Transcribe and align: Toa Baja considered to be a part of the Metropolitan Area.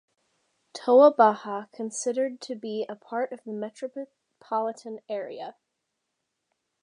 Toa 0.73 1.13
Baja 1.13 1.67
considered 1.71 2.41
to 2.41 2.55
be 2.55 2.87
a 2.89 2.95
part 2.95 3.31
of 3.31 3.43
the 3.43 3.53
Metropolitan 3.53 4.99
Area. 5.07 5.53